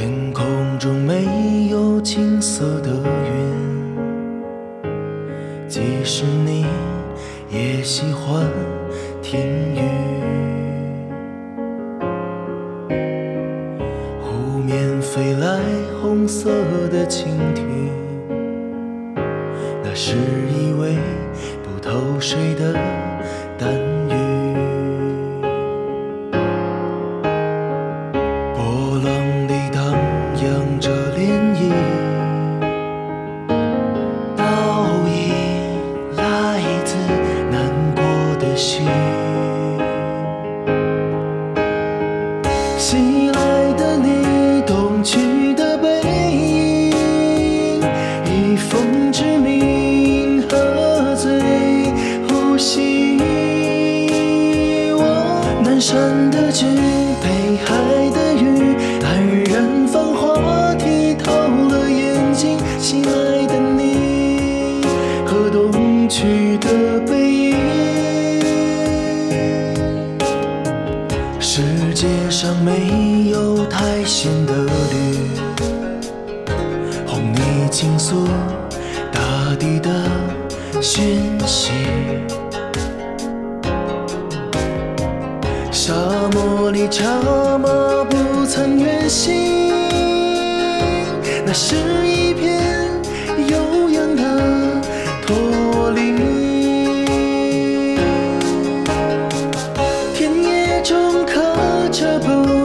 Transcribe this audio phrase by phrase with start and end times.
[0.00, 0.46] 天空
[0.78, 2.88] 中没有金色的
[3.26, 4.88] 云，
[5.68, 6.64] 即使你
[7.50, 8.46] 也喜欢
[9.20, 9.38] 听
[9.74, 9.82] 雨。
[14.22, 15.60] 湖面飞来
[16.00, 16.48] 红色
[16.90, 17.62] 的蜻蜓，
[19.84, 20.96] 那是一位
[21.62, 22.72] 不透水的
[23.58, 23.68] 淡
[30.80, 31.70] 着涟漪，
[34.34, 35.34] 倒影
[36.16, 36.96] 来自
[37.50, 37.60] 难
[37.94, 38.02] 过
[38.38, 38.88] 的心。
[42.78, 46.00] 袭来的你，东去的背
[46.32, 46.92] 影，
[48.24, 51.42] 以风之名喝醉
[52.26, 53.18] 呼吸。
[54.96, 56.64] 我南山的菊，
[66.10, 67.56] 去的背影。
[71.38, 71.62] 世
[71.94, 75.30] 界上没有太咸的绿，
[77.06, 78.26] 哄你倾诉
[79.12, 79.88] 大地的
[80.82, 81.70] 讯息。
[85.70, 85.94] 沙
[86.32, 87.04] 漠里茶
[87.56, 87.68] 马
[88.04, 89.72] 不曾远行，
[91.46, 92.19] 那是一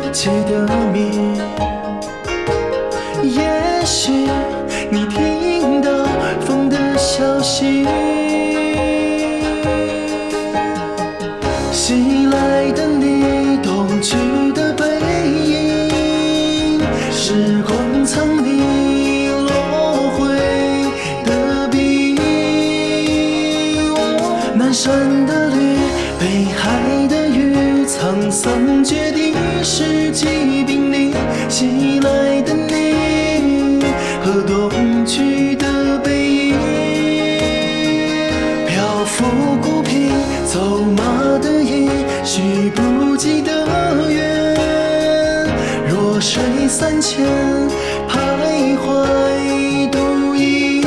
[0.00, 1.36] 不起的名，
[3.22, 3.40] 也
[3.84, 4.28] 许
[4.90, 5.88] 你听到
[6.40, 7.86] 风的消息。
[11.72, 14.16] 袭来的你，东去
[14.52, 14.84] 的背
[15.46, 16.80] 影，
[17.12, 20.34] 时光藏你落灰
[21.24, 22.18] 的笔。
[23.90, 23.96] 我
[24.56, 25.76] 南山的绿，
[26.18, 26.22] 北
[26.52, 26.63] 海
[31.64, 33.80] 袭来的你
[34.22, 34.70] 和东
[35.06, 36.54] 去的背影，
[38.68, 39.24] 漂浮
[39.62, 40.10] 孤萍，
[40.44, 41.02] 走马
[41.38, 41.88] 的影，
[42.22, 43.50] 许不及的
[44.10, 44.66] 愿。
[45.88, 47.24] 弱水三千，
[48.10, 50.84] 徘徊独饮。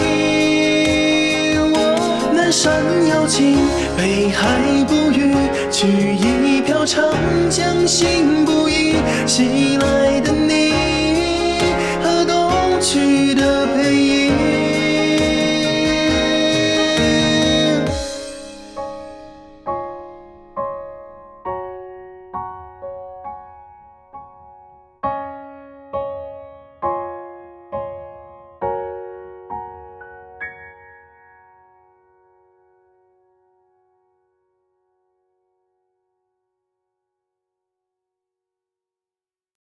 [1.73, 2.71] 我南山
[3.09, 3.57] 有情，
[3.97, 5.33] 北海不渝，
[5.71, 7.03] 曲一瓢长
[7.49, 8.93] 江心不移。
[9.25, 10.56] 西来的你
[12.79, 13.16] te